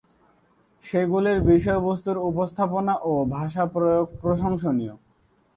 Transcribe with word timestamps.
সেগুলির 0.83 1.39
বিষয়বস্ত্তর 1.51 2.15
উপস্থাপনা 2.29 2.93
ও 3.01 3.13
ভাষা 3.35 3.63
প্রয়োগ 3.73 4.07
প্রশংসনীয়। 4.21 4.93